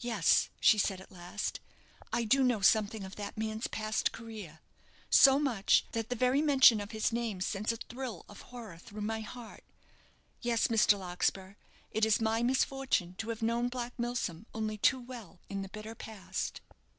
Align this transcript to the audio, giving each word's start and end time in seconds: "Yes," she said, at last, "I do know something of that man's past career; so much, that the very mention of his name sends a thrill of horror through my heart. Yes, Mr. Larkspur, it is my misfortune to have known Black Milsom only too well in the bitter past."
"Yes," 0.00 0.48
she 0.60 0.78
said, 0.78 0.98
at 0.98 1.12
last, 1.12 1.60
"I 2.10 2.24
do 2.24 2.42
know 2.42 2.62
something 2.62 3.04
of 3.04 3.16
that 3.16 3.36
man's 3.36 3.66
past 3.66 4.12
career; 4.12 4.60
so 5.10 5.38
much, 5.38 5.84
that 5.92 6.08
the 6.08 6.16
very 6.16 6.40
mention 6.40 6.80
of 6.80 6.92
his 6.92 7.12
name 7.12 7.42
sends 7.42 7.70
a 7.70 7.76
thrill 7.76 8.24
of 8.30 8.40
horror 8.48 8.78
through 8.78 9.02
my 9.02 9.20
heart. 9.20 9.64
Yes, 10.40 10.68
Mr. 10.68 10.98
Larkspur, 10.98 11.56
it 11.90 12.06
is 12.06 12.18
my 12.18 12.42
misfortune 12.42 13.14
to 13.18 13.28
have 13.28 13.42
known 13.42 13.68
Black 13.68 13.92
Milsom 13.98 14.46
only 14.54 14.78
too 14.78 15.00
well 15.00 15.38
in 15.50 15.60
the 15.60 15.68
bitter 15.68 15.94
past." 15.94 16.62